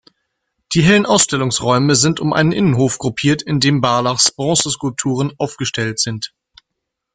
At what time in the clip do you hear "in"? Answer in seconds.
3.43-3.59